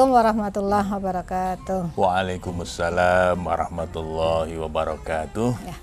Assalamualaikum 0.00 0.32
warahmatullahi 0.32 0.88
wabarakatuh. 0.96 1.80
Waalaikumsalam 1.92 3.36
warahmatullahi 3.36 4.56
wabarakatuh. 4.56 5.50
Ya. 5.60 5.76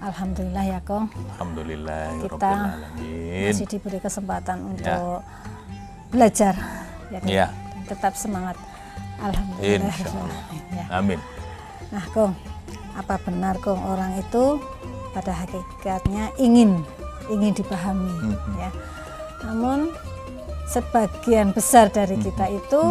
Alhamdulillah 0.00 0.64
ya 0.64 0.80
Kong. 0.80 1.12
Alhamdulillah 1.36 2.16
ya 2.16 2.20
Kita 2.32 2.52
masih 3.36 3.68
diberi 3.68 4.00
kesempatan 4.00 4.72
untuk 4.72 5.20
belajar 6.08 6.56
ya, 7.12 7.18
kan? 7.20 7.28
Ya. 7.28 7.46
Tetap 7.84 8.16
semangat. 8.16 8.56
Alhamdulillah. 9.20 9.96
Ya. 10.72 10.84
Amin. 10.96 11.20
Nah, 11.92 12.08
Kong, 12.16 12.32
apa 12.96 13.20
benar 13.20 13.60
Kong 13.60 13.84
orang 13.84 14.16
itu 14.16 14.64
pada 15.12 15.44
hakikatnya 15.44 16.32
ingin 16.40 16.80
ingin 17.28 17.52
dipahami 17.52 18.16
Mhm. 18.16 18.52
ya. 18.56 18.70
Namun 19.44 19.92
sebagian 20.72 21.52
besar 21.52 21.92
dari 21.92 22.16
kita 22.16 22.48
Mhm. 22.48 22.56
itu 22.64 22.82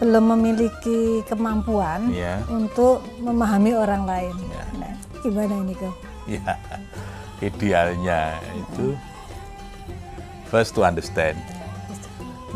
belum 0.00 0.32
memiliki 0.32 1.20
kemampuan 1.28 2.08
Ya. 2.08 2.40
untuk 2.48 3.04
memahami 3.20 3.76
orang 3.76 4.08
lain. 4.08 4.34
Ya. 4.48 4.64
Nah, 4.80 4.94
gimana 5.20 5.54
ini 5.60 5.74
Kong? 5.76 5.96
Ya. 6.24 6.56
Idealnya 7.44 8.36
itu 8.52 8.96
first 10.48 10.72
to 10.72 10.84
understand, 10.84 11.36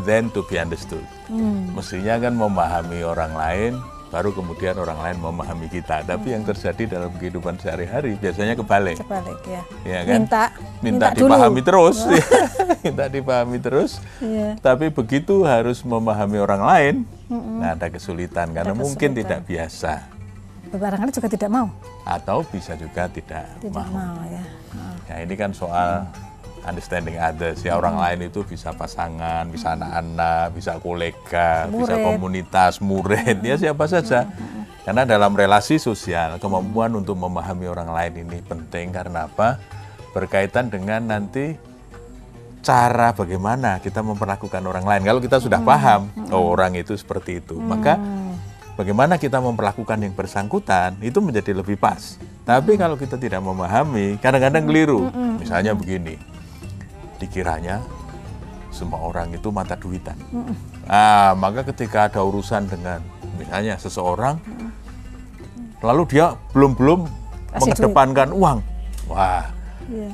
then 0.03 0.29
to 0.33 0.41
be 0.45 0.57
understood. 0.57 1.05
Hmm. 1.25 1.73
Mestinya 1.73 2.17
kan 2.19 2.33
memahami 2.33 3.01
orang 3.01 3.33
lain, 3.33 3.73
baru 4.15 4.31
kemudian 4.31 4.79
orang 4.79 4.95
lain 5.03 5.17
memahami 5.19 5.67
kita. 5.67 6.07
Tapi 6.07 6.31
yang 6.31 6.47
terjadi 6.47 6.87
dalam 6.87 7.11
kehidupan 7.19 7.59
sehari-hari 7.59 8.15
biasanya 8.15 8.55
kebalik. 8.55 8.95
Sebalik 8.95 9.43
ya. 9.43 9.61
Ya 9.83 9.99
kan? 10.07 10.15
Minta, 10.23 10.43
minta, 10.79 11.07
dulu. 11.11 11.35
dipahami 11.35 11.61
terus, 11.67 11.97
minta 12.87 13.05
dipahami 13.11 13.59
terus. 13.59 13.99
Iya. 14.23 14.55
Tapi 14.63 14.87
begitu 14.87 15.43
harus 15.43 15.83
memahami 15.83 16.39
orang 16.39 16.61
lain, 16.63 16.95
nah 17.27 17.75
ada 17.75 17.91
kesulitan 17.91 18.55
karena 18.55 18.71
mungkin 18.71 19.11
kesulitan. 19.11 19.19
tidak 19.19 19.39
biasa 19.43 19.93
Barangkali 20.75 21.11
juga 21.11 21.29
tidak 21.31 21.49
mau. 21.51 21.67
atau 22.03 22.43
bisa 22.51 22.75
juga 22.75 23.07
tidak, 23.07 23.47
Tidak 23.63 23.71
mau. 23.71 24.15
mau 24.15 24.19
ya. 24.27 24.43
Nah 25.07 25.17
ini 25.23 25.35
kan 25.35 25.51
soal 25.55 26.03
understanding 26.65 27.15
others 27.21 27.61
ya 27.61 27.77
orang 27.77 27.95
lain 27.97 28.27
itu 28.27 28.41
bisa 28.43 28.73
pasangan, 28.73 29.47
bisa 29.47 29.77
anak-anak, 29.77 30.51
bisa 30.57 30.77
kolega, 30.81 31.69
bisa 31.69 31.95
Murid. 31.95 32.05
komunitas, 32.05 32.73
murid, 32.81 33.37
ya 33.45 33.55
siapa 33.55 33.85
saja. 33.85 34.27
Karena 34.85 35.01
dalam 35.01 35.33
relasi 35.33 35.81
sosial 35.81 36.37
kemampuan 36.37 36.93
untuk 36.93 37.17
memahami 37.17 37.65
orang 37.65 37.89
lain 37.89 38.27
ini 38.27 38.37
penting 38.45 38.93
karena 38.93 39.25
apa? 39.25 39.57
Berkaitan 40.13 40.69
dengan 40.69 41.09
nanti 41.09 41.57
cara 42.61 43.13
bagaimana 43.13 43.77
kita 43.81 44.01
memperlakukan 44.01 44.61
orang 44.61 44.85
lain. 44.85 45.01
Kalau 45.05 45.21
kita 45.21 45.37
sudah 45.37 45.61
paham, 45.61 46.09
oh 46.33 46.53
orang 46.53 46.73
itu 46.77 46.93
seperti 46.97 47.41
itu, 47.41 47.57
maka 47.57 47.97
bagaimana 48.77 49.21
kita 49.21 49.37
memperlakukan 49.41 50.01
yang 50.01 50.13
bersangkutan 50.13 50.97
itu 51.01 51.17
menjadi 51.21 51.53
lebih 51.53 51.77
pas. 51.77 52.17
Tapi 52.45 52.77
kalau 52.77 52.93
kita 52.93 53.17
tidak 53.17 53.41
memahami, 53.41 54.21
kadang-kadang 54.21 54.69
keliru. 54.69 55.09
Misalnya 55.41 55.73
begini, 55.73 56.17
dikiranya 57.17 57.79
semua 58.69 58.99
orang 59.07 59.31
itu 59.31 59.47
mata 59.55 59.79
duitan. 59.79 60.19
Ah, 60.85 61.31
maka 61.39 61.63
ketika 61.71 62.11
ada 62.11 62.19
urusan 62.19 62.67
dengan 62.67 62.99
misalnya 63.39 63.79
seseorang, 63.79 64.35
lalu 65.79 66.03
dia 66.11 66.35
belum-belum 66.51 67.07
Kasih 67.55 67.71
mengedepankan 67.71 68.29
uang. 68.35 68.59
Wah, 69.07 69.47
Iya. 69.85 70.09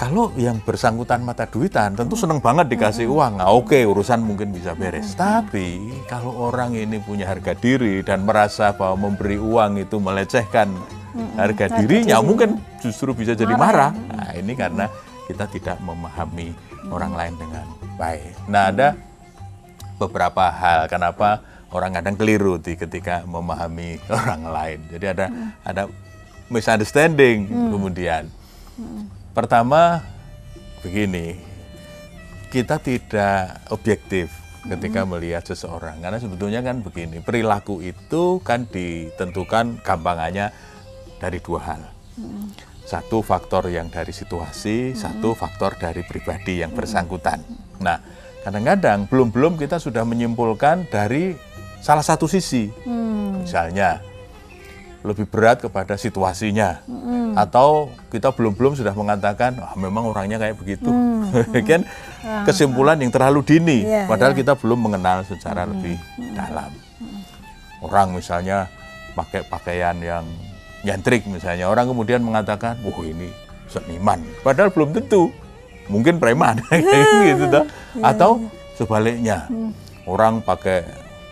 kalau 0.00 0.30
yang 0.38 0.62
bersangkutan 0.64 1.26
mata 1.26 1.44
duitan 1.44 1.92
tentu 1.98 2.14
seneng 2.16 2.40
banget 2.40 2.72
dikasih 2.72 3.04
uang. 3.10 3.42
Nah, 3.42 3.52
oke 3.52 3.76
urusan 3.84 4.22
mungkin 4.22 4.48
bisa 4.54 4.72
beres. 4.72 5.12
Tapi 5.12 5.92
kalau 6.08 6.32
orang 6.50 6.72
ini 6.72 7.02
punya 7.04 7.28
harga 7.28 7.52
diri 7.52 8.00
dan 8.00 8.24
merasa 8.24 8.72
bahwa 8.72 9.10
memberi 9.10 9.36
uang 9.36 9.82
itu 9.82 10.00
melecehkan 10.00 10.72
harga 11.36 11.78
dirinya, 11.78 12.18
mungkin 12.24 12.58
justru 12.80 13.12
bisa 13.14 13.36
jadi 13.36 13.54
marah. 13.54 13.92
Nah, 13.92 14.34
ini 14.34 14.54
karena 14.54 14.86
kita 15.34 15.50
tidak 15.50 15.76
memahami 15.82 16.54
orang 16.94 17.10
lain 17.10 17.34
dengan 17.34 17.66
baik. 17.98 18.38
Nah, 18.46 18.70
ada 18.70 18.94
beberapa 19.98 20.46
hal 20.46 20.86
kenapa 20.86 21.42
orang 21.74 21.98
kadang 21.98 22.14
keliru 22.14 22.54
di 22.62 22.78
ketika 22.78 23.26
memahami 23.26 23.98
orang 24.22 24.42
lain. 24.46 24.78
Jadi 24.94 25.06
ada 25.10 25.26
ada 25.66 25.82
misunderstanding 26.46 27.50
kemudian. 27.50 28.30
Pertama 29.34 30.06
begini, 30.86 31.42
kita 32.54 32.78
tidak 32.78 33.58
objektif 33.74 34.30
ketika 34.64 35.02
melihat 35.02 35.42
seseorang 35.44 35.98
karena 35.98 36.22
sebetulnya 36.22 36.62
kan 36.62 36.78
begini, 36.78 37.18
perilaku 37.20 37.82
itu 37.82 38.38
kan 38.46 38.70
ditentukan 38.70 39.82
gampangannya 39.82 40.54
dari 41.18 41.38
dua 41.42 41.60
hal. 41.60 41.82
Satu 42.84 43.24
faktor 43.24 43.72
yang 43.72 43.88
dari 43.88 44.12
situasi, 44.12 44.92
satu 44.92 45.32
faktor 45.32 45.80
dari 45.80 46.04
pribadi 46.04 46.60
yang 46.60 46.70
bersangkutan. 46.76 47.40
Nah, 47.80 47.96
kadang-kadang 48.44 49.08
belum-belum 49.08 49.56
kita 49.56 49.80
sudah 49.80 50.04
menyimpulkan 50.04 50.92
dari 50.92 51.32
salah 51.80 52.04
satu 52.04 52.28
sisi. 52.28 52.68
Hmm. 52.84 53.44
Misalnya 53.44 54.04
lebih 55.04 55.28
berat 55.28 55.60
kepada 55.60 56.00
situasinya 56.00 56.80
atau 57.36 57.92
kita 58.08 58.32
belum-belum 58.32 58.72
sudah 58.72 58.96
mengatakan 58.96 59.60
ah 59.60 59.76
memang 59.76 60.08
orangnya 60.08 60.40
kayak 60.40 60.56
begitu. 60.56 60.88
kan 61.68 61.84
kesimpulan 62.48 62.96
yang 62.96 63.12
terlalu 63.12 63.44
dini 63.44 63.84
Iya, 63.84 64.08
padahal 64.08 64.32
kita 64.32 64.56
belum 64.56 64.88
mengenal 64.88 65.28
secara 65.28 65.68
lebih 65.68 66.00
dalam. 66.32 66.72
Orang 67.84 68.16
misalnya 68.16 68.64
pakai 69.12 69.44
pakaian 69.44 69.96
yang 70.00 70.24
nyentrik 70.84 71.24
misalnya, 71.26 71.66
orang 71.66 71.88
kemudian 71.90 72.20
mengatakan, 72.20 72.76
"Wah, 72.84 73.02
ini 73.02 73.32
seniman." 73.66 74.20
Padahal 74.44 74.70
belum 74.70 74.92
tentu. 74.92 75.32
Mungkin 75.88 76.16
preman. 76.16 76.60
Gitu 77.28 77.44
toh. 77.48 77.64
Atau 78.00 78.48
sebaliknya. 78.76 79.48
Orang 80.04 80.44
pakai 80.44 80.84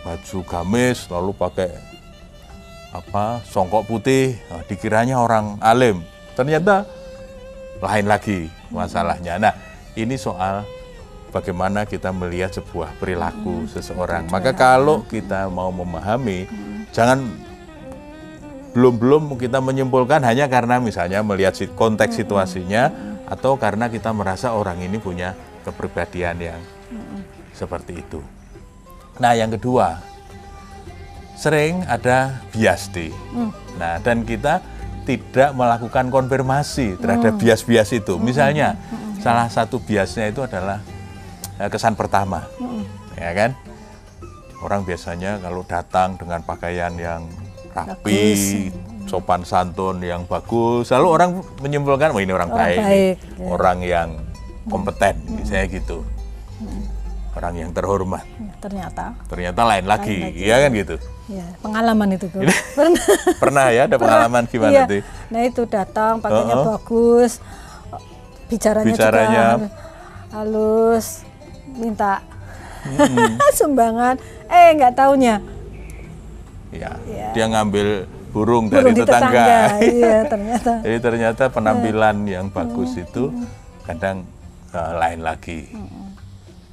baju 0.02 0.38
gamis 0.42 1.06
lalu 1.06 1.30
pakai 1.36 1.70
apa 2.92 3.40
songkok 3.48 3.88
putih 3.88 4.36
nah, 4.52 4.60
dikiranya 4.68 5.16
orang 5.20 5.56
alim. 5.62 6.04
Ternyata 6.36 6.84
lain 7.80 8.06
lagi 8.08 8.48
masalahnya. 8.68 9.40
Nah 9.40 9.54
ini 9.96 10.16
soal 10.20 10.64
bagaimana 11.32 11.88
kita 11.88 12.12
melihat 12.12 12.52
sebuah 12.52 12.92
perilaku 13.00 13.64
seseorang. 13.72 14.28
Maka 14.28 14.52
kalau 14.52 15.04
kita 15.08 15.48
mau 15.48 15.72
memahami 15.72 16.44
jangan 16.92 17.24
belum-belum 18.72 19.36
kita 19.36 19.60
menyimpulkan 19.60 20.24
hanya 20.24 20.48
karena 20.48 20.80
misalnya 20.80 21.20
melihat 21.20 21.52
konteks 21.76 22.16
situasinya 22.24 22.88
atau 23.28 23.56
karena 23.60 23.92
kita 23.92 24.12
merasa 24.12 24.56
orang 24.56 24.80
ini 24.80 24.96
punya 24.96 25.36
kepribadian 25.64 26.36
yang 26.40 26.60
seperti 27.52 28.00
itu. 28.00 28.20
Nah, 29.20 29.36
yang 29.36 29.52
kedua, 29.52 30.00
sering 31.36 31.84
ada 31.84 32.42
biasti. 32.48 33.12
Nah, 33.76 34.00
dan 34.00 34.24
kita 34.24 34.64
tidak 35.04 35.52
melakukan 35.52 36.08
konfirmasi 36.08 36.96
terhadap 36.96 37.36
bias-bias 37.36 37.92
itu. 37.92 38.16
Misalnya, 38.16 38.78
salah 39.20 39.52
satu 39.52 39.82
biasnya 39.82 40.32
itu 40.32 40.40
adalah 40.40 40.80
eh, 41.60 41.68
kesan 41.68 41.92
pertama, 41.92 42.48
ya 43.18 43.30
kan? 43.36 43.50
Orang 44.62 44.86
biasanya 44.86 45.42
kalau 45.42 45.66
datang 45.66 46.14
dengan 46.14 46.40
pakaian 46.46 46.94
yang 46.94 47.26
rapi, 47.74 48.68
sopan 49.04 49.42
santun 49.42 49.98
yang 49.98 50.24
bagus, 50.24 50.88
lalu 50.90 51.06
orang 51.10 51.30
menyimpulkan, 51.58 52.12
wah 52.12 52.20
ini 52.20 52.30
orang, 52.30 52.48
Orang 52.48 52.60
baik, 52.62 52.78
baik, 52.78 53.16
ya. 53.18 53.46
orang 53.48 53.78
yang 53.80 54.08
kompeten, 54.64 55.14
misalnya 55.28 55.66
gitu, 55.68 55.98
orang 57.32 57.54
yang 57.56 57.70
terhormat. 57.70 58.22
Ya, 58.30 58.52
ternyata 58.60 59.04
Ternyata 59.26 59.60
lain 59.66 59.86
lagi, 59.86 60.18
lagi. 60.22 60.38
iya 60.38 60.56
kan 60.58 60.70
gitu. 60.72 60.96
ya 61.26 61.46
pengalaman 61.58 62.08
itu 62.12 62.26
Kong. 62.28 62.44
Pernah. 62.76 63.04
Pernah 63.38 63.66
ya 63.70 63.82
ada 63.86 63.96
pengalaman 63.96 64.42
gimana 64.44 64.72
Iya. 64.74 64.84
tuh? 64.84 65.02
Nah 65.30 65.40
itu 65.42 65.62
datang 65.64 66.18
pakainya 66.18 66.56
Uh-uh. 66.56 66.66
bagus, 66.76 67.32
bicaranya, 68.46 68.86
Bicaranya. 68.86 69.44
juga 69.56 69.68
halus, 70.30 71.06
minta 71.72 72.20
sumbangan, 73.58 74.18
eh 74.46 74.74
nggak 74.74 74.92
taunya 74.92 75.38
Ya, 76.72 76.96
dia 77.36 77.46
ngambil 77.52 78.08
burung, 78.32 78.66
burung 78.66 78.72
dari 78.72 78.90
di 78.96 79.04
tetangga. 79.04 79.76
iya 79.84 80.16
ternyata. 80.24 80.72
Jadi 80.80 80.98
ternyata 81.04 81.44
penampilan 81.52 82.16
yang 82.24 82.48
bagus 82.48 82.96
itu 82.96 83.28
kadang 83.84 84.24
eh, 84.72 84.92
lain 84.96 85.20
lagi 85.20 85.68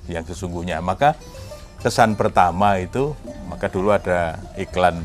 yang 0.08 0.24
sesungguhnya. 0.24 0.80
Maka 0.80 1.20
kesan 1.84 2.16
pertama 2.16 2.80
itu, 2.80 3.12
maka 3.52 3.68
dulu 3.68 3.92
ada 3.92 4.40
iklan 4.56 5.04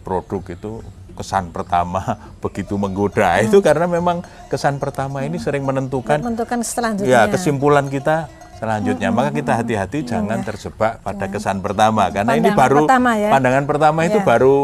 produk 0.00 0.42
itu 0.48 0.80
kesan 1.12 1.52
pertama 1.52 2.00
begitu 2.44 2.80
menggoda. 2.80 3.44
Itu 3.44 3.60
karena 3.60 3.84
memang 3.84 4.24
kesan 4.48 4.80
pertama 4.80 5.22
ini 5.28 5.36
sering 5.36 5.62
menentukan 5.62 6.24
Menentukan 6.24 6.64
ya 7.04 7.28
kesimpulan 7.28 7.86
kita 7.92 8.32
selanjutnya. 8.62 9.10
Maka 9.10 9.34
kita 9.34 9.52
hati-hati 9.58 9.98
jangan 10.06 10.38
terjebak 10.40 11.02
pada 11.02 11.26
kesan 11.26 11.58
pertama 11.58 12.06
karena 12.08 12.38
ini 12.38 12.46
Pandangan 12.46 12.62
baru 12.62 12.78
pertama 12.86 13.10
ya. 13.18 13.30
pandangan 13.34 13.64
pertama 13.66 14.00
itu 14.06 14.18
Iya. 14.22 14.26
baru 14.26 14.56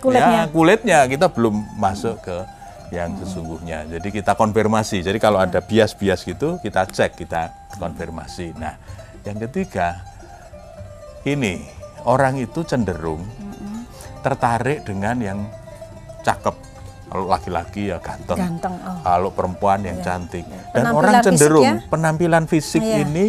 Kulitnya. 0.00 0.28
ya 0.28 0.42
kulitnya 0.48 0.98
kita 1.08 1.26
belum 1.32 1.54
masuk 1.80 2.20
ke 2.20 2.36
yang 2.92 3.16
sesungguhnya. 3.16 3.88
Jadi 3.88 4.08
kita 4.10 4.36
konfirmasi. 4.36 5.00
Jadi 5.00 5.16
kalau 5.16 5.40
ada 5.40 5.64
bias-bias 5.64 6.28
gitu 6.28 6.60
kita 6.60 6.84
cek, 6.84 7.16
kita 7.16 7.48
konfirmasi. 7.80 8.52
Nah, 8.60 8.76
yang 9.24 9.40
ketiga 9.40 10.04
ini 11.24 11.64
orang 12.04 12.36
itu 12.36 12.60
cenderung 12.64 13.24
tertarik 14.20 14.84
dengan 14.84 15.16
yang 15.16 15.38
cakep. 16.20 16.52
Kalau 17.10 17.26
laki-laki 17.26 17.90
ya 17.90 17.98
ganteng. 17.98 18.38
Ganteng. 18.38 18.74
Oh. 18.80 18.96
Kalau 19.02 19.28
perempuan 19.28 19.82
yang 19.82 19.98
cantik. 19.98 20.46
Dan 20.46 20.62
Penampilan 20.86 20.94
orang 20.94 21.14
cenderung 21.20 21.64
fisik 21.64 21.74
ya? 21.76 21.90
penampilan 21.90 22.44
fisik 22.46 22.82
Iya. 22.82 22.96
ini 23.02 23.26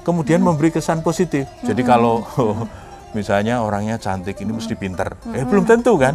kemudian 0.00 0.38
memberi 0.38 0.70
kesan 0.70 1.02
positif. 1.02 1.50
Jadi 1.60 1.82
kalau 1.82 2.22
misalnya 3.18 3.58
orangnya 3.58 3.98
cantik 3.98 4.38
ini 4.38 4.54
mesti 4.54 4.72
pinter. 4.72 5.18
Eh 5.28 5.42
belum 5.42 5.66
tentu 5.66 5.98
kan? 5.98 6.14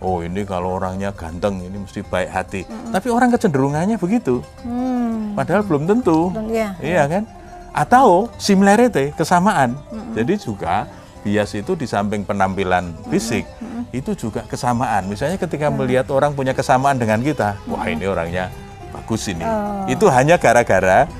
Oh 0.00 0.24
ini 0.24 0.42
kalau 0.42 0.80
orangnya 0.80 1.12
ganteng 1.12 1.60
ini 1.60 1.76
mesti 1.76 2.00
baik 2.00 2.30
hati. 2.30 2.62
Tapi 2.88 3.12
orang 3.12 3.28
kecenderungannya 3.28 4.00
begitu. 4.00 4.40
Hmm. 4.64 5.36
Padahal 5.36 5.60
belum 5.60 5.84
tentu. 5.84 6.32
Dan- 6.32 6.48
Iya. 6.48 6.68
Iya 6.80 7.02
kan? 7.06 7.22
Atau 7.70 8.32
similarity, 8.34 9.12
kesamaan. 9.12 9.76
Jadi 10.10 10.40
juga 10.40 10.88
bias 11.20 11.52
itu 11.52 11.76
di 11.76 11.84
samping 11.84 12.24
penampilan 12.24 12.96
fisik, 13.06 13.44
itu 13.90 14.14
juga 14.14 14.46
kesamaan. 14.46 15.06
Misalnya 15.06 15.36
ketika 15.36 15.66
melihat 15.68 16.06
orang 16.14 16.34
punya 16.34 16.54
kesamaan 16.54 16.94
dengan 16.94 17.18
kita, 17.20 17.58
wah 17.66 17.84
ini 17.86 18.06
orangnya 18.06 18.50
bagus 18.90 19.26
ini. 19.26 19.42
Oh. 19.42 19.86
Itu 19.90 20.06
hanya 20.10 20.38
gara-gara 20.38 21.10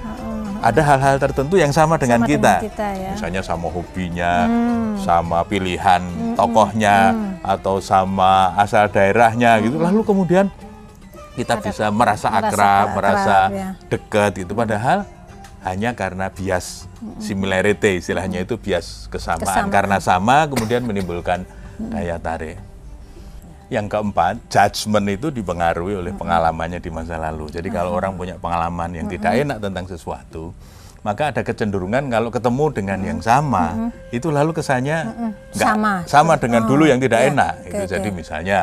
ada 0.60 0.80
hal-hal 0.84 1.16
tertentu 1.16 1.56
yang 1.56 1.72
sama 1.72 1.96
dengan 1.96 2.20
Sama 2.22 2.30
kita. 2.30 2.52
dengan 2.60 2.68
kita, 2.68 2.88
ya. 2.94 3.10
Misalnya 3.16 3.40
sama 3.40 3.66
hobinya, 3.72 4.32
Hmm. 4.44 4.92
sama 5.00 5.38
pilihan 5.48 6.02
tokohnya, 6.36 7.16
atau 7.40 7.80
sama 7.80 8.52
asal 8.54 8.86
daerahnya 8.86 9.56
gitu. 9.64 9.80
Lalu 9.80 10.04
kemudian 10.04 10.46
kita 11.34 11.56
bisa 11.58 11.88
merasa 11.88 12.28
merasa 12.28 12.28
akrab, 12.28 12.52
akrab, 12.52 12.86
merasa 13.00 13.36
ya. 13.48 13.68
dekat 13.88 14.44
gitu 14.44 14.52
padahal 14.52 15.08
hanya 15.64 15.96
karena 15.96 16.28
bias 16.28 16.84
similarity 17.16 17.96
istilahnya 17.96 18.44
itu 18.44 18.60
bias 18.60 19.08
kesamaan. 19.08 19.40
Kesamaan. 19.40 19.72
karena 19.72 19.96
sama 20.04 20.44
kemudian 20.44 20.84
menimbulkan 20.84 21.48
daya 21.88 22.20
tarik 22.20 22.60
yang 23.70 23.86
keempat 23.86 24.50
judgement 24.50 25.06
itu 25.08 25.30
dipengaruhi 25.30 25.94
oleh 26.02 26.10
pengalamannya 26.10 26.82
di 26.82 26.90
masa 26.90 27.22
lalu. 27.22 27.54
Jadi 27.54 27.70
kalau 27.70 27.94
orang 27.94 28.18
punya 28.18 28.34
pengalaman 28.34 28.90
yang 28.98 29.06
tidak 29.06 29.30
enak 29.30 29.62
tentang 29.62 29.86
sesuatu 29.86 30.50
maka 31.00 31.32
ada 31.32 31.40
kecenderungan 31.40 32.12
kalau 32.12 32.28
ketemu 32.28 32.64
dengan 32.76 32.98
yang 33.00 33.20
sama 33.24 33.88
itu 34.12 34.28
lalu 34.28 34.52
kesannya 34.52 35.32
Sama. 35.56 36.04
sama 36.04 36.36
dengan 36.36 36.68
dulu 36.68 36.84
yang 36.84 37.00
tidak 37.00 37.24
iya. 37.24 37.28
enak. 37.32 37.54
Itu 37.72 37.82
jadi 37.88 38.08
misalnya 38.12 38.58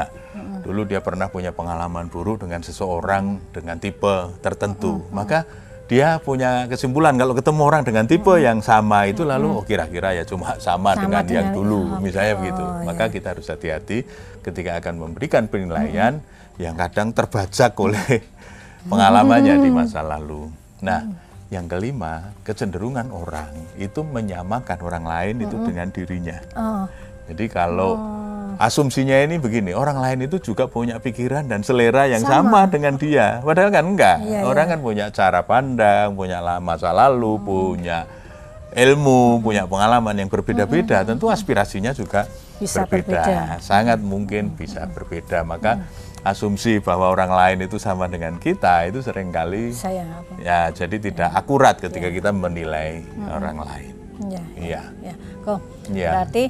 dulu 0.62 0.86
dia 0.86 1.02
pernah 1.02 1.32
punya 1.32 1.50
pengalaman 1.56 2.12
buruk 2.12 2.46
dengan 2.46 2.62
seseorang 2.62 3.40
dengan 3.56 3.80
tipe 3.80 4.36
tertentu 4.44 5.08
maka 5.16 5.48
dia 5.88 6.20
punya 6.20 6.68
kesimpulan 6.68 7.16
kalau 7.16 7.32
ketemu 7.32 7.62
orang 7.64 7.84
dengan 7.88 8.04
tipe 8.04 8.36
yang 8.36 8.60
sama 8.60 9.08
itu 9.08 9.24
lalu 9.24 9.56
oh 9.56 9.64
kira-kira 9.64 10.12
ya 10.12 10.28
cuma 10.28 10.60
sama, 10.60 10.92
Sama 10.92 11.00
dengan, 11.00 11.24
yang 11.24 11.48
dengan- 11.50 11.56
dulu 11.56 11.80
oke. 11.96 12.04
misalnya 12.04 12.34
begitu. 12.36 12.64
Oh, 12.64 12.84
maka 12.84 13.08
kita 13.08 13.28
harus 13.32 13.48
hati-hati 13.48 14.04
ketika 14.44 14.84
akan 14.84 14.94
memberikan 15.00 15.48
penilaian 15.48 16.20
yang 16.60 16.76
kadang 16.76 17.16
terbajak 17.16 17.72
oleh 17.80 18.20
pengalamannya 18.92 19.64
di 19.64 19.70
masa 19.72 20.04
lalu. 20.04 20.52
Nah 20.84 21.08
yang 21.48 21.72
kelima 21.72 22.36
kecenderungan 22.44 23.08
orang 23.08 23.56
itu 23.80 24.04
menyamakan 24.04 24.78
orang 24.84 25.08
lain 25.08 25.36
itu 25.48 25.56
dengan 25.64 25.88
dirinya. 25.88 26.38
Oh. 26.60 26.84
jadi 27.32 27.46
kalau 27.48 27.96
asumsinya 28.58 29.18
ini 29.24 29.38
begini, 29.38 29.72
orang 29.74 29.98
lain 29.98 30.26
itu 30.26 30.38
juga 30.42 30.66
punya 30.68 30.98
pikiran 30.98 31.46
dan 31.46 31.62
selera 31.62 32.06
yang 32.06 32.22
sama, 32.22 32.66
dengan 32.70 32.98
dia. 32.98 33.40
Padahal 33.42 33.70
kan 33.70 33.86
enggak. 33.86 34.18
Iya, 34.26 34.42
orang 34.46 34.66
kan 34.74 34.80
punya 34.82 35.06
cara 35.14 35.42
pandang, 35.46 36.14
punya 36.14 36.42
masa 36.60 36.92
lalu, 36.94 37.38
punya 37.42 38.06
ilmu, 38.74 39.42
punya 39.42 39.66
pengalaman 39.66 40.14
yang 40.18 40.30
berbeda-beda. 40.30 41.02
Tentu 41.08 41.32
aspirasinya 41.32 41.96
juga 41.96 42.28
Bisa 42.60 42.84
berbeda. 42.86 43.24
berbeda. 43.24 43.40
Sangat 43.64 43.98
mungkin 44.02 44.54
bisa 44.54 44.86
berbeda. 44.92 45.42
Maka 45.42 45.82
asumsi 46.22 46.84
bahwa 46.84 47.08
orang 47.10 47.32
lain 47.32 47.58
itu 47.70 47.80
sama 47.80 48.06
dengan 48.12 48.36
kita 48.36 48.84
itu 48.90 49.00
sering 49.00 49.32
kali 49.32 49.72
Saya 49.72 50.04
apa? 50.04 50.34
ya 50.44 50.60
jadi 50.76 51.00
tidak 51.00 51.30
akurat 51.32 51.80
ketika 51.80 52.12
kita 52.12 52.36
menilai 52.36 53.00
orang 53.32 53.64
lain. 53.64 53.94
Ya. 54.28 54.44
Iya. 54.58 54.82
Ya. 55.00 55.14
Kok 55.46 55.60
Iya. 55.94 56.12
berarti 56.12 56.44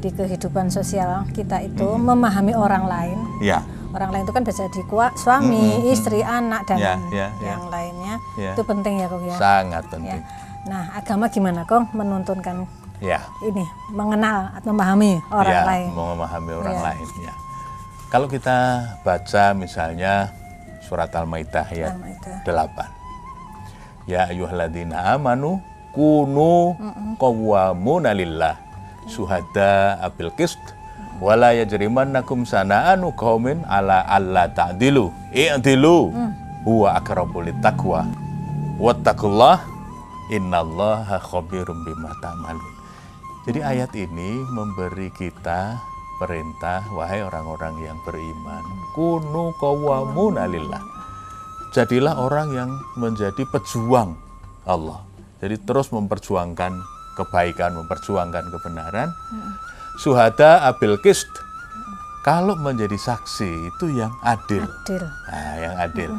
di 0.00 0.10
kehidupan 0.10 0.72
sosial 0.72 1.28
kita 1.30 1.60
itu 1.60 1.84
memahami 1.94 2.56
orang 2.56 2.84
lain. 2.84 3.18
Iya. 3.38 3.60
Orang 3.90 4.10
lain 4.10 4.22
itu 4.22 4.32
kan 4.32 4.42
bisa 4.42 4.64
kua- 4.86 5.12
suami, 5.14 5.90
istri, 5.90 6.22
anak 6.22 6.64
dan 6.64 6.78
Ya, 6.78 6.94
ya, 7.10 7.28
ya. 7.36 7.48
yang 7.52 7.68
lainnya. 7.68 8.14
Ya. 8.34 8.52
Itu 8.54 8.62
penting 8.62 8.98
ya, 8.98 9.06
Kok 9.06 9.20
ya. 9.22 9.36
Sangat 9.36 9.84
Ya. 9.84 9.90
penting. 9.90 10.20
Nah, 10.64 10.84
agama 10.94 11.26
gimana, 11.26 11.66
Kok 11.66 11.90
menuntunkan 11.92 12.64
Ya. 12.98 13.18
ini 13.42 13.66
mengenal 13.90 14.54
atau 14.54 14.70
memahami 14.70 15.18
orang 15.28 15.52
ya, 15.52 15.62
lain? 15.66 15.88
memahami 15.90 16.52
orang 16.54 16.76
Iya. 16.76 16.84
lain. 16.86 17.06
Ya. 17.20 17.32
Kalau 18.08 18.26
kita 18.26 18.56
baca 19.02 19.44
misalnya 19.52 20.30
surat 20.80 21.10
Al-Maidah 21.10 21.66
ayat 21.68 21.92
Al-Maidah. 21.94 22.36
8. 22.46 22.88
Ya 24.06 24.26
ayyuhalladzina 24.26 25.14
amanu 25.14 25.58
kunu 25.90 26.74
qawwamuna 27.18 28.10
lillah 28.10 28.54
syuhada 29.10 29.98
abil 29.98 30.30
qist 30.38 30.62
wala 31.18 31.52
yajrimannakum 31.52 32.46
sana'anu 32.46 33.12
qaumin 33.18 33.66
ala 33.66 34.06
alla 34.06 34.46
ta'dilu. 34.46 35.10
I'dilu 35.34 36.14
huwa 36.64 36.96
aqrabu 36.96 37.42
littaqwa. 37.44 38.06
Wattaqullah 38.80 39.60
innallaha 40.32 41.18
khabirum 41.18 41.82
bima 41.82 42.14
ta'malun. 42.22 42.72
Jadi 43.44 43.60
ayat 43.66 43.92
ini 43.98 44.30
memberi 44.54 45.10
kita 45.18 45.74
perintah 46.22 46.86
wahai 46.94 47.24
orang-orang 47.24 47.74
yang 47.82 47.96
beriman 48.04 48.64
kunu 48.92 49.56
qawwamuna 49.56 50.44
lillah 50.44 51.00
jadilah 51.70 52.18
orang 52.18 52.50
yang 52.50 52.70
menjadi 52.98 53.46
pejuang 53.46 54.18
Allah. 54.66 55.06
Jadi 55.40 55.56
terus 55.64 55.88
memperjuangkan 55.88 56.76
kebaikan, 57.20 57.76
memperjuangkan 57.76 58.48
kebenaran. 58.48 59.12
Suhada 60.00 60.64
abil 60.64 60.96
qist. 61.04 61.28
Kalau 62.20 62.52
menjadi 62.52 63.00
saksi 63.00 63.72
itu 63.72 63.96
yang 63.96 64.12
adil. 64.20 64.68
Adil. 64.84 65.04
Nah, 65.08 65.54
yang 65.56 65.74
adil. 65.80 66.10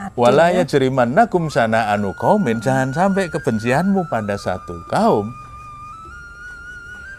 Adil. 0.00 0.16
Wala 0.16 0.48
yajrimannakum 0.56 1.52
sana'anu 1.52 2.16
qaumin 2.16 2.64
jangan 2.64 2.96
sampai 2.96 3.28
kebencianmu 3.28 4.08
pada 4.08 4.40
satu 4.40 4.80
kaum 4.88 5.28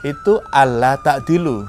itu 0.06 0.42
Allah 0.54 0.98
takdilu. 1.02 1.66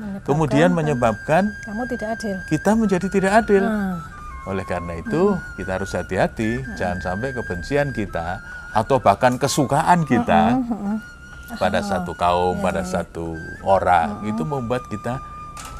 Menyebabkan 0.00 0.24
Kemudian 0.24 0.70
menyebabkan 0.72 1.42
kamu 1.66 1.82
tidak 1.92 2.08
adil. 2.16 2.36
kita 2.48 2.70
menjadi 2.72 3.06
tidak 3.10 3.32
adil. 3.44 3.64
Nah, 3.66 4.00
Oleh 4.48 4.64
karena 4.64 4.96
itu, 4.96 5.36
kita 5.60 5.76
harus 5.76 5.92
hati-hati, 5.92 6.64
jangan 6.80 6.98
sampai 7.04 7.36
kebencian 7.36 7.92
kita 7.92 8.40
atau 8.70 9.02
bahkan 9.02 9.34
kesukaan 9.36 10.06
kita 10.06 10.58
pada 11.58 11.82
satu 11.82 12.14
kaum, 12.14 12.62
pada 12.62 12.86
satu 12.86 13.34
orang 13.66 14.22
itu 14.26 14.46
membuat 14.46 14.86
kita 14.86 15.18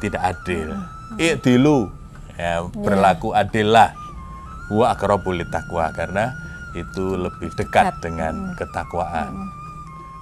tidak 0.03 0.35
adil. 0.35 0.75
I'dilu, 1.15 1.91
ya, 2.35 2.65
berlaku 2.71 3.31
adillah. 3.31 3.95
Wa 4.71 4.95
akrabul 4.95 5.43
taqwa 5.51 5.91
karena 5.91 6.31
itu 6.71 7.19
lebih 7.19 7.51
dekat 7.59 7.99
dengan 7.99 8.55
ketakwaan. 8.55 9.51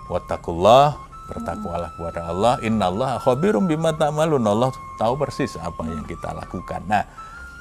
Wattaqullah, 0.10 0.98
bertakwalah 1.30 1.94
kepada 1.94 2.22
Allah. 2.26 2.54
Innallaha 2.66 3.22
khabirum 3.22 3.70
bima 3.70 3.94
ta'malun. 3.94 4.42
Allah 4.42 4.74
tahu 4.98 5.14
persis 5.22 5.54
apa 5.62 5.86
yang 5.86 6.02
kita 6.10 6.34
lakukan. 6.34 6.82
Nah, 6.90 7.06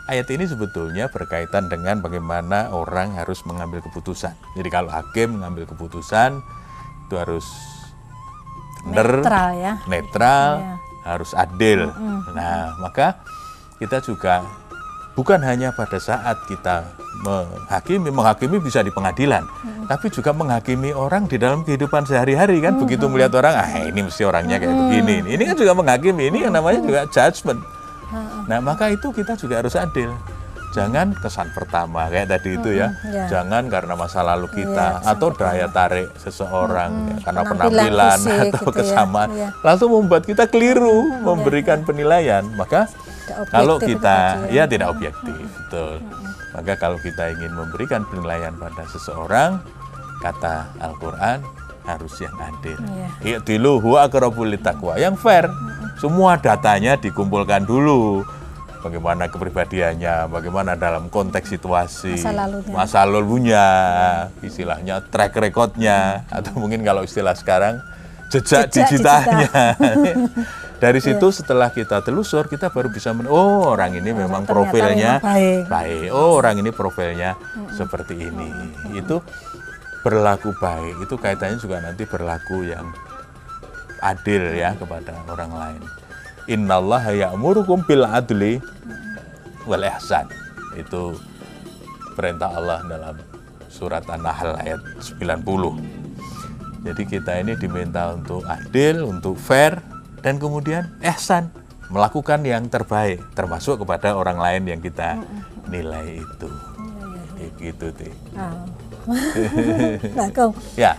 ayat 0.09 0.27
ini 0.33 0.49
sebetulnya 0.49 1.13
berkaitan 1.13 1.69
dengan 1.69 2.01
bagaimana 2.01 2.73
orang 2.73 3.13
harus 3.15 3.45
mengambil 3.45 3.85
keputusan. 3.85 4.33
Jadi 4.57 4.69
kalau 4.73 4.89
hakim 4.89 5.37
mengambil 5.37 5.69
keputusan 5.69 6.41
itu 7.07 7.15
harus 7.15 7.45
benar, 8.89 9.21
netral 9.21 9.49
ya. 9.55 9.73
netral, 9.85 10.49
Iya. 10.59 10.75
harus 11.05 11.31
adil. 11.37 11.81
Nah, 12.33 12.73
maka 12.81 13.21
kita 13.77 14.01
juga 14.01 14.45
bukan 15.13 15.41
hanya 15.45 15.73
pada 15.73 16.01
saat 16.01 16.41
kita 16.49 16.89
menghakimi, 17.19 18.09
menghakimi 18.09 18.63
bisa 18.63 18.81
di 18.81 18.89
pengadilan, 18.89 19.43
tapi 19.91 20.09
juga 20.09 20.31
menghakimi 20.31 20.95
orang 20.95 21.27
di 21.27 21.37
dalam 21.37 21.67
kehidupan 21.67 22.07
sehari-hari 22.07 22.63
kan. 22.63 22.79
Begitu 22.79 23.09
melihat 23.11 23.35
orang, 23.37 23.55
ah 23.57 23.69
ini 23.83 24.07
mesti 24.07 24.23
orangnya 24.23 24.57
kayak 24.57 24.73
begini. 24.73 25.27
Ini 25.27 25.43
kan 25.53 25.57
juga 25.59 25.73
menghakimi. 25.75 26.31
Ini 26.31 26.39
yang 26.49 26.55
namanya 26.55 26.81
juga 26.81 27.01
judgment. 27.11 27.61
Nah, 28.49 28.59
maka 28.65 28.89
itu 28.89 29.13
kita 29.13 29.37
juga 29.37 29.61
harus 29.61 29.77
adil. 29.77 30.11
jangan 30.69 31.17
kesan 31.17 31.49
pertama 31.57 32.13
kayak 32.13 32.29
tadi 32.29 32.61
itu 32.61 32.77
ya. 32.77 32.93
ya. 33.09 33.25
Jangan 33.25 33.73
karena 33.73 33.97
masa 33.97 34.21
lalu 34.21 34.53
kita 34.53 35.01
Iya, 35.01 35.11
atau 35.17 35.33
daya 35.33 35.67
tarik 35.73 36.13
seseorang 36.21 36.91
ya, 37.09 37.17
karena 37.25 37.41
penampilan 37.49 38.19
fisik 38.21 38.29
atau 38.37 38.45
gitu 38.45 38.69
ya. 38.69 38.77
kesamaan. 38.77 39.29
Iya. 39.33 39.49
Lalu 39.65 39.85
membuat 39.89 40.23
kita 40.29 40.45
keliru 40.45 41.09
memberikan 41.25 41.89
penilaian. 41.89 42.45
Maka 42.53 42.85
kalau 43.49 43.81
kita 43.81 44.45
tadi 44.45 44.57
ya 44.61 44.69
tidak 44.69 44.93
objektif, 44.93 45.41
betul. 45.41 46.05
Maka 46.53 46.73
kalau 46.77 47.01
kita 47.01 47.33
ingin 47.33 47.53
memberikan 47.57 48.05
penilaian 48.05 48.53
pada 48.61 48.85
seseorang, 48.93 49.65
kata 50.21 50.69
Al-Qur'an 50.85 51.41
harus 51.89 52.13
yang 52.21 52.37
adil. 52.37 52.77
Iya. 53.25 53.41
Huwa 53.81 54.05
aqrabul 54.05 54.53
littaqwa. 54.53 55.01
Yang 55.01 55.17
fair. 55.25 55.49
Semua 55.97 56.37
datanya 56.39 56.95
dikumpulkan 57.01 57.65
dulu. 57.65 58.23
Bagaimana 58.89 59.29
kepribadiannya, 59.29 60.33
bagaimana 60.33 60.73
dalam 60.73 61.13
konteks 61.13 61.53
situasi, 61.53 62.17
Masa 62.17 62.33
lalunya. 62.33 62.73
masa 62.73 63.01
lalunya, 63.05 63.67
istilahnya 64.41 65.05
track 65.13 65.37
recordnya, 65.37 66.25
atau 66.33 66.57
mungkin 66.57 66.81
kalau 66.81 67.05
istilah 67.05 67.37
sekarang 67.37 67.85
jejak, 68.33 68.73
Jejak 68.73 68.89
digitalnya. 68.89 69.53
Dari 70.81 71.03
situ 71.05 71.29
setelah 71.35 71.69
kita 71.69 72.01
telusur, 72.01 72.49
kita 72.49 72.73
baru 72.73 72.89
bisa 72.89 73.13
men 73.13 73.29
oh 73.29 73.77
orang 73.77 73.99
ini 73.99 74.15
memang 74.15 74.47
ternyata 74.47 74.55
profilnya 74.57 75.13
memang 75.21 75.67
baik. 75.69 76.09
Oh 76.15 76.39
orang 76.39 76.55
ini 76.63 76.71
profilnya 76.73 77.35
seperti 77.75 78.15
ini. 78.15 78.49
Itu 78.95 79.21
berlaku 80.01 80.55
baik. 80.57 81.03
Itu 81.05 81.19
kaitannya 81.21 81.59
juga 81.61 81.83
nanti 81.83 82.07
berlaku 82.07 82.63
yang 82.65 82.89
adil 84.01 84.55
ya 84.55 84.73
kepada 84.79 85.19
orang 85.27 85.51
lain. 85.51 85.83
Innallaha 86.49 87.13
ya'murukum 87.13 87.85
bil 87.85 88.09
adli 88.09 88.57
wal 89.69 89.85
ihsan. 89.85 90.25
Itu 90.81 91.21
perintah 92.17 92.49
Allah 92.57 92.81
dalam 92.89 93.21
surat 93.69 94.03
An-Nahl 94.09 94.57
ayat 94.57 94.81
90. 95.05 96.89
Jadi 96.89 97.03
kita 97.05 97.37
ini 97.37 97.53
diminta 97.53 98.17
untuk 98.17 98.49
adil, 98.49 99.05
untuk 99.05 99.37
fair, 99.37 99.77
dan 100.25 100.41
kemudian 100.41 100.89
ihsan, 101.05 101.53
melakukan 101.93 102.41
yang 102.49 102.65
terbaik, 102.73 103.21
termasuk 103.37 103.85
kepada 103.85 104.17
orang 104.17 104.41
lain 104.41 104.63
yang 104.73 104.81
kita 104.81 105.21
nilai 105.69 106.25
itu. 106.25 106.49
Kayak 107.37 107.53
Gitu, 107.61 107.87
Ti. 107.93 108.09
Ah. 108.35 108.65
nah, 110.19 110.29
Kong, 110.33 110.53
Ya, 110.77 110.97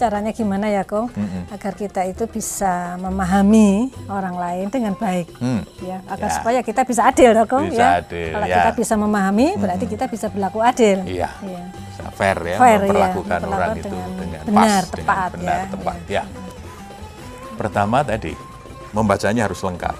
caranya 0.00 0.32
gimana 0.32 0.66
ya, 0.66 0.80
Kong? 0.82 1.12
Agar 1.52 1.76
kita 1.76 2.00
itu 2.02 2.24
bisa 2.24 2.96
memahami 2.96 3.92
orang 4.08 4.32
lain 4.34 4.66
dengan 4.66 4.96
baik. 4.96 5.28
hmm. 5.36 5.60
Ya, 5.84 6.00
agar 6.08 6.28
Ya. 6.28 6.36
supaya 6.40 6.60
kita 6.60 6.82
bisa 6.82 7.04
adil, 7.04 7.30
toh, 7.30 7.44
Kong. 7.44 7.68
Bisa 7.68 7.84
ya. 7.84 7.90
adil, 8.00 8.32
Kalau 8.32 8.46
ya. 8.48 8.56
kita 8.56 8.70
bisa 8.74 8.94
memahami, 8.96 9.48
berarti 9.54 9.84
kita 9.84 10.04
bisa 10.08 10.26
berlaku 10.26 10.58
adil. 10.58 11.04
iya, 11.04 11.28
Iya. 11.44 11.62
bisa 11.68 12.04
fair 12.10 12.38
ya, 12.40 12.56
Fair, 12.56 12.80
ya. 12.80 12.86
memperlakukan 12.88 13.38
Memperlakukan 13.38 13.40
orang 13.52 13.70
itu 13.76 13.84
dengan 13.84 14.08
dengan 14.16 14.42
benar, 14.48 14.82
pas, 14.82 14.88
tepat, 14.90 15.28
dengan 15.30 15.44
benar, 15.44 15.60
ya. 15.60 15.68
tepat. 15.68 15.96
Ya. 16.08 16.22
Pertama 17.54 17.98
tadi, 18.00 18.32
membacanya 18.90 19.44
harus 19.44 19.60
lengkap. 19.60 19.96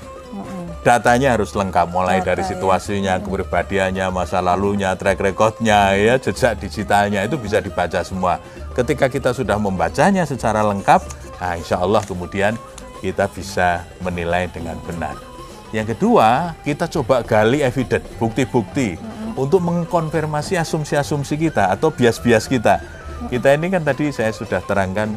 Datanya 0.80 1.37
harus 1.37 1.52
lengkap, 1.52 1.92
mulai 1.92 2.25
Data, 2.25 2.33
dari 2.33 2.40
ya. 2.40 2.49
situasinya, 2.57 3.14
kepribadiannya, 3.21 4.09
masa 4.09 4.40
lalunya, 4.40 4.97
track 4.97 5.21
recordnya, 5.21 5.92
ya, 5.92 6.16
jejak 6.16 6.57
digitalnya 6.57 7.21
itu 7.21 7.37
bisa 7.37 7.61
dibaca 7.61 8.00
semua. 8.00 8.40
Ketika 8.80 9.12
kita 9.12 9.37
sudah 9.37 9.60
membacanya 9.60 10.25
secara 10.25 10.64
lengkap, 10.64 11.04
nah 11.37 11.52
insya 11.52 11.84
Allah 11.84 12.00
kemudian 12.00 12.56
kita 13.04 13.28
bisa 13.28 13.84
menilai 14.00 14.49
dengan 14.49 14.80
benar. 14.88 15.20
Yang 15.68 15.92
kedua, 15.92 16.56
kita 16.64 16.88
coba 16.88 17.20
gali 17.20 17.60
evidence, 17.60 18.08
bukti-bukti 18.16 18.96
untuk 19.37 19.60
mengkonfirmasi 19.68 20.56
asumsi-asumsi 20.56 21.37
kita 21.37 21.68
atau 21.68 21.92
bias-bias 21.92 22.49
kita. 22.49 22.80
Kita 23.28 23.52
ini 23.52 23.68
kan 23.68 23.84
tadi 23.84 24.08
saya 24.16 24.32
sudah 24.32 24.64
terangkan 24.64 25.12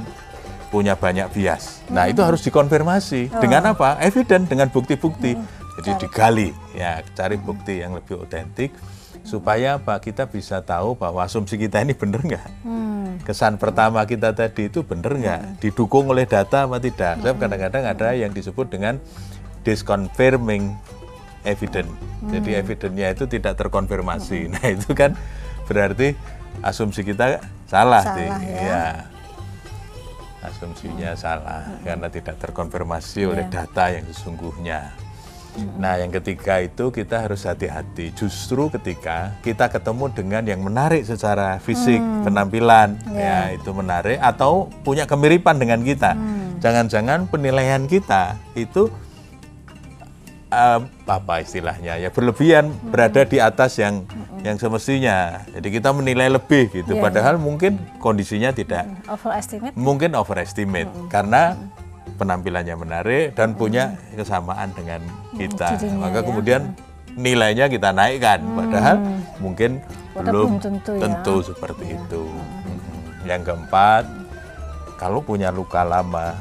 punya 0.68 1.00
banyak 1.00 1.32
bias. 1.32 1.88
Nah, 1.88 2.12
itu 2.12 2.20
harus 2.20 2.44
dikonfirmasi 2.44 3.32
dengan 3.40 3.72
apa? 3.72 3.96
Evidence 4.04 4.52
dengan 4.52 4.68
bukti-bukti. 4.76 5.40
Jadi 5.80 6.04
digali 6.04 6.52
ya, 6.76 7.00
cari 7.16 7.40
bukti 7.40 7.80
yang 7.80 7.96
lebih 7.96 8.28
otentik 8.28 8.76
supaya 9.24 9.80
apa? 9.80 10.04
Kita 10.04 10.28
bisa 10.28 10.60
tahu 10.60 11.00
bahwa 11.00 11.24
asumsi 11.24 11.56
kita 11.56 11.80
ini 11.80 11.96
benar 11.96 12.20
nggak? 12.20 12.48
Kesan 13.22 13.62
pertama 13.62 14.02
kita 14.04 14.34
tadi 14.34 14.68
itu 14.68 14.82
benar 14.82 15.14
nggak? 15.14 15.62
Didukung 15.62 16.10
oleh 16.10 16.26
data 16.26 16.66
apa 16.66 16.82
tidak? 16.82 17.22
Sebab 17.22 17.38
kadang-kadang 17.38 17.84
ada 17.86 18.18
yang 18.18 18.34
disebut 18.34 18.74
dengan 18.74 18.98
disconfirming 19.62 20.74
evidence. 21.46 21.92
Jadi 22.24 22.50
evidence-nya 22.56 23.14
itu 23.14 23.30
tidak 23.30 23.54
terkonfirmasi. 23.60 24.48
Nah, 24.52 24.66
itu 24.72 24.92
kan 24.96 25.14
berarti 25.68 26.16
asumsi 26.64 27.04
kita 27.04 27.40
salah, 27.68 28.04
Salah, 28.04 28.16
Ti. 28.16 28.26
ya. 28.48 28.60
Ya. 28.64 28.86
Asumsinya 30.44 31.16
salah 31.16 31.64
karena 31.88 32.12
tidak 32.12 32.36
terkonfirmasi 32.36 33.24
oleh 33.24 33.48
Iya. 33.48 33.64
data 33.64 33.84
yang 33.96 34.04
sesungguhnya. 34.12 34.92
Nah, 35.78 36.02
yang 36.02 36.10
ketiga 36.10 36.58
itu 36.60 36.90
kita 36.90 37.30
harus 37.30 37.46
hati-hati. 37.46 38.10
Justru 38.18 38.74
ketika 38.74 39.38
kita 39.46 39.70
ketemu 39.70 40.10
dengan 40.10 40.44
yang 40.44 40.62
menarik 40.66 41.06
secara 41.06 41.62
fisik, 41.62 42.02
penampilan, 42.26 42.98
ya 43.14 43.54
itu 43.54 43.70
menarik 43.70 44.18
atau 44.18 44.70
punya 44.82 45.06
kemiripan 45.06 45.62
dengan 45.62 45.86
kita. 45.86 46.18
Jangan-jangan 46.58 47.28
penilaian 47.30 47.86
kita 47.86 48.40
itu 48.56 48.90
eh, 50.50 50.80
apa 51.06 51.34
istilahnya 51.44 52.00
ya 52.00 52.10
berlebihan 52.10 52.72
berada 52.90 53.22
di 53.28 53.38
atas 53.38 53.78
yang 53.78 54.08
yang 54.44 54.56
semestinya. 54.60 55.44
Jadi 55.54 55.68
kita 55.70 55.92
menilai 55.96 56.28
lebih 56.32 56.72
gitu. 56.72 57.00
Iya, 57.00 57.04
Padahal 57.04 57.36
mungkin 57.40 57.80
kondisinya 58.00 58.52
tidak 58.52 58.88
Overestimate. 59.08 59.74
mungkin 59.76 60.16
overestimate. 60.16 60.90
Karena 61.08 61.56
penampilannya 62.16 62.76
menarik 62.78 63.26
dan 63.34 63.58
punya 63.58 63.98
kesamaan 64.14 64.72
dengan 64.76 65.02
kita. 65.36 65.78
dirinya, 65.78 66.10
Maka 66.10 66.20
ya. 66.22 66.26
kemudian 66.26 66.62
nilainya 67.14 67.66
kita 67.70 67.94
naikkan 67.94 68.42
padahal 68.58 68.98
mungkin 69.38 69.78
belum 70.18 70.26
belum 70.26 70.54
tentu 70.62 70.92
ya. 70.98 71.02
tentu 71.06 71.36
seperti 71.46 71.86
itu. 71.94 72.24
Mm. 72.26 72.80
Yang 73.24 73.42
keempat, 73.54 74.04
kalau 75.00 75.24
punya 75.24 75.50
luka 75.54 75.86
lama 75.86 76.38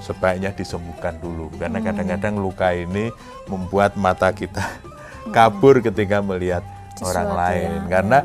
sebaiknya 0.00 0.50
disembuhkan 0.56 1.12
dulu 1.20 1.52
karena 1.60 1.78
kadang-kadang 1.84 2.40
luka 2.40 2.72
ini 2.72 3.12
membuat 3.46 4.00
mata 4.00 4.32
kita 4.32 4.80
kabur 5.28 5.84
ketika 5.84 6.24
melihat 6.24 6.64
orang 7.04 7.28
Sesuatu 7.28 7.36
lain 7.36 7.70
ya, 7.70 7.88
karena 7.88 8.18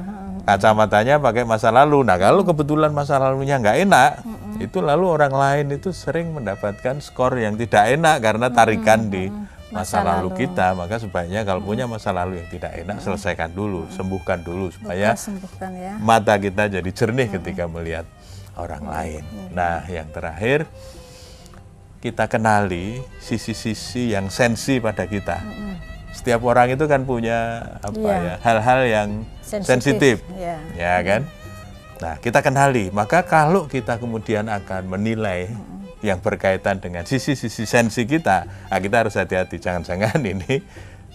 kacamatanya 0.46 1.16
pakai 1.20 1.44
masa 1.44 1.74
lalu. 1.74 2.06
Nah, 2.06 2.18
kalau 2.20 2.46
kebetulan 2.46 2.92
masa 2.94 3.18
lalunya 3.18 3.58
nggak 3.60 3.78
enak, 3.88 4.10
itu 4.58 4.80
lalu 4.80 5.06
orang 5.10 5.34
lain 5.34 5.66
itu 5.74 5.92
sering 5.92 6.32
mendapatkan 6.32 7.00
skor 7.00 7.36
yang 7.36 7.56
tidak 7.56 7.92
enak 7.92 8.18
karena 8.20 8.48
tarikan 8.50 9.08
di 9.08 9.28
masa, 9.72 10.00
Masa 10.00 10.08
lalu 10.08 10.30
lalu. 10.32 10.40
kita. 10.40 10.68
Maka 10.72 10.96
sebaiknya 10.98 11.42
kalau 11.44 11.60
punya 11.60 11.84
masa 11.86 12.10
lalu 12.10 12.40
yang 12.40 12.50
tidak 12.50 12.72
enak, 12.78 12.98
selesaikan 13.02 13.52
dulu, 13.52 13.90
sembuhkan 13.92 14.40
dulu 14.42 14.72
supaya 14.72 15.12
sembuhkan 15.14 15.72
ya. 15.76 15.94
mata 16.00 16.38
kita 16.38 16.70
jadi 16.70 16.90
jernih 16.90 17.28
ketika 17.36 17.66
melihat 17.66 18.06
orang 18.56 18.84
lain. 18.86 19.24
Nah, 19.52 19.84
yang 19.86 20.08
terakhir 20.10 20.64
kita 22.00 22.30
kenali 22.30 23.02
sisi-sisi 23.18 24.14
yang 24.14 24.30
sensi 24.30 24.78
pada 24.78 25.10
kita. 25.10 25.42
Setiap 26.16 26.40
orang 26.48 26.72
itu 26.72 26.86
kan 26.88 27.04
punya 27.04 27.60
apa 27.84 27.98
Iya. 28.00 28.16
ya 28.16 28.34
hal-hal 28.40 28.80
yang 28.88 29.10
sensitif, 29.44 29.68
Sensitif, 29.68 30.16
ya. 30.40 30.58
ya 30.78 30.96
kan? 31.04 31.22
Nah, 32.04 32.20
kita 32.20 32.44
kenali. 32.44 32.92
Maka 32.92 33.24
kalau 33.24 33.68
kita 33.72 33.96
kemudian 33.96 34.52
akan 34.52 34.92
menilai 34.92 35.48
yang 36.04 36.20
berkaitan 36.20 36.78
dengan 36.84 37.08
sisi-sisi 37.08 37.66
sensi 37.66 38.04
kita, 38.06 38.46
nah 38.70 38.80
kita 38.80 39.08
harus 39.08 39.16
hati-hati. 39.16 39.58
Jangan-jangan 39.58 40.20
ini 40.34 40.62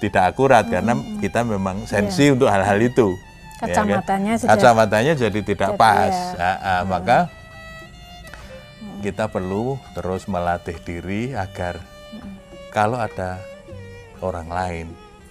tidak 0.00 0.34
akurat 0.34 0.64
karena 0.66 0.96
kita 1.20 1.44
memang 1.44 1.84
sensi 1.84 2.32
untuk 2.32 2.48
hal-hal 2.48 2.80
itu. 2.80 3.12
ya 3.60 3.76
kan? 3.76 3.84
Kacamatanya 3.84 4.32
Kacamatanya 4.40 5.12
jadi 5.12 5.40
tidak 5.44 5.76
Jadi, 5.76 5.80
pas. 5.80 6.14
ya. 6.34 6.40
Ah, 6.40 6.58
ah, 6.64 6.80
Maka 6.88 7.28
kita 9.04 9.28
perlu 9.28 9.76
terus 9.92 10.24
melatih 10.28 10.76
diri 10.80 11.36
agar 11.36 11.80
kalau 12.72 13.00
ada 13.00 13.40
orang 14.20 14.48
lain 14.48 14.86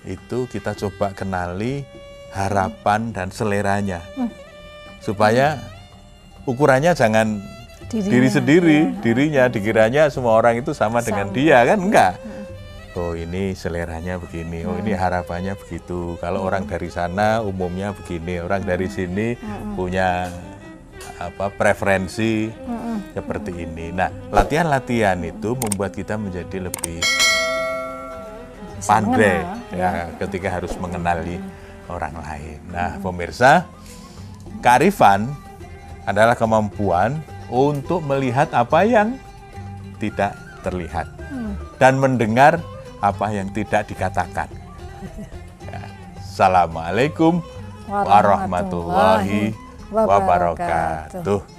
itu 0.05 0.49
kita 0.49 0.73
coba 0.73 1.13
kenali 1.13 1.85
harapan 2.33 3.13
dan 3.13 3.29
seleranya 3.29 4.01
supaya 4.99 5.59
ukurannya 6.45 6.93
jangan 6.95 7.39
Dirinya, 7.89 8.11
diri 8.13 8.29
sendiri 8.29 8.79
dirinya 9.01 9.43
dikiranya 9.49 10.13
semua 10.13 10.37
orang 10.37 10.61
itu 10.61 10.77
sama, 10.77 11.01
dengan 11.01 11.33
Sama. 11.33 11.37
dia 11.41 11.57
kan? 11.65 11.77
Enggak? 11.81 12.13
Oh 12.93 13.17
ini 13.17 13.57
seleranya 13.57 14.21
begini 14.21 14.61
oh 14.67 14.77
ini 14.77 14.93
harapannya 14.93 15.57
begitu. 15.57 16.13
Kalau 16.21 16.45
orang 16.45 16.69
dari 16.69 16.91
sana 16.93 17.41
umumnya 17.41 17.95
begini 17.97 18.43
orang 18.43 18.61
dari 18.61 18.85
sini 18.91 19.33
punya 19.73 20.29
apa 21.17 21.49
preferensi 21.49 22.51
seperti 23.15 23.65
ini. 23.65 23.89
Nah 23.89 24.13
latihan-latihan 24.29 25.17
itu 25.25 25.57
membuat 25.57 25.95
kita 25.95 26.19
menjadi 26.19 26.69
lebih 26.69 27.01
pandai 28.85 29.41
mengenal, 29.43 29.73
ya 29.73 29.89
ketika 30.21 30.47
harus 30.59 30.73
mengenali 30.77 31.37
orang 31.89 32.15
lain. 32.21 32.59
Nah, 32.69 33.01
pemirsa, 33.01 33.65
kearifan 34.59 35.31
adalah 36.07 36.35
kemampuan 36.35 37.19
untuk 37.49 38.03
melihat 38.05 38.49
apa 38.53 38.85
yang 38.85 39.17
tidak 39.99 40.35
terlihat 40.61 41.07
dan 41.79 41.97
mendengar 41.97 42.59
apa 42.99 43.31
yang 43.31 43.47
tidak 43.55 43.87
dikatakan. 43.87 44.51
Ya. 45.63 45.81
Assalamualaikum 46.19 47.39
warahmatullahi 47.87 49.55
wabarakatuh. 49.91 51.58